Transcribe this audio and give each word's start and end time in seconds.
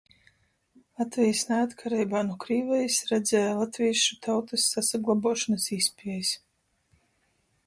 Latvejis 1.01 1.41
naatkareibā 1.49 2.23
nu 2.31 2.37
Krīvejis 2.45 2.97
redzēja 3.13 3.53
latvīšu 3.61 4.19
tautys 4.29 4.67
sasaglobuošonys 4.77 5.71
īspiejis. 5.81 6.35